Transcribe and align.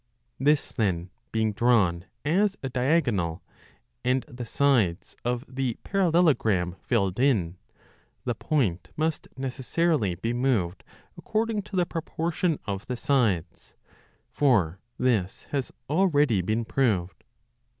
This 0.39 0.71
then 0.71 1.11
being 1.31 1.53
drawn 1.53 2.05
as 2.25 2.57
a 2.63 2.69
diagonal, 2.69 3.43
and 4.03 4.23
the 4.27 4.47
sides 4.47 5.15
of 5.23 5.45
the 5.47 5.77
parallelogram 5.83 6.75
filled 6.81 7.19
in, 7.19 7.55
the 8.25 8.33
point 8.33 8.89
must 8.97 9.27
necessarily 9.37 10.15
be 10.15 10.33
moved 10.33 10.83
according 11.17 11.61
to 11.61 11.75
the 11.75 11.85
proportion 11.85 12.57
of 12.65 12.87
the 12.87 12.97
sides; 12.97 13.75
for 14.31 14.79
this 14.97 15.43
has 15.51 15.71
already 15.87 16.41
been 16.41 16.65
30 16.65 16.65
proved. 16.67 17.23